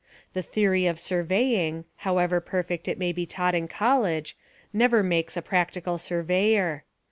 The 0.33 0.41
theory 0.41 0.87
of 0.87 0.97
surveying, 0.99 1.85
however 1.97 2.41
perfect 2.41 2.87
it 2.87 2.97
may 2.97 3.11
be 3.11 3.27
taught 3.27 3.53
in 3.53 3.67
college, 3.67 4.35
never 4.73 5.03
makes 5.03 5.37
a 5.37 5.43
practical 5.43 5.99
surveyor. 5.99 6.85